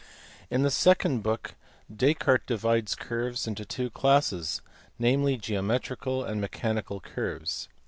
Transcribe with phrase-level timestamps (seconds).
[0.49, 1.53] In the second book
[1.95, 4.63] Descartes divides curves into two classes;
[4.97, 7.69] namely, geometrical and mechanical curves.